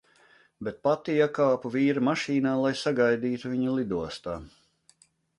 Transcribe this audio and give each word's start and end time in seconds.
Bet 0.67 0.77
pati 0.85 1.17
iekāpu 1.17 1.71
vīra 1.75 2.01
mašīnā, 2.07 2.53
lai 2.63 2.71
"sagaidītu" 2.79 3.51
viņu 3.51 3.75
lidostā. 3.81 4.39